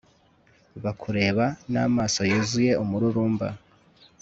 bakureba 0.83 1.45
n'amaso 1.71 2.19
yuzuye 2.29 2.71
umururumba 2.83 3.47